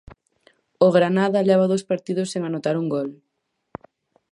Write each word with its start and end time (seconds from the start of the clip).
O 0.85 0.87
Granada 0.95 1.47
leva 1.49 1.69
dous 1.71 1.83
partidos 1.91 2.29
sen 2.33 2.41
anotar 2.45 2.75
un 2.81 2.87
gol. 2.95 3.09